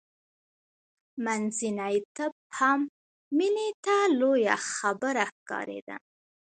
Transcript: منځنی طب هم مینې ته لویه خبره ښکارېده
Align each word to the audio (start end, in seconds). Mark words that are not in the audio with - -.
منځنی 1.23 1.95
طب 2.17 2.31
هم 2.57 2.79
مینې 3.37 3.69
ته 3.85 3.97
لویه 4.19 4.55
خبره 4.73 5.23
ښکارېده 5.35 5.95